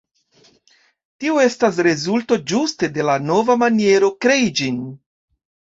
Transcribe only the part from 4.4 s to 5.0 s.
ĝin.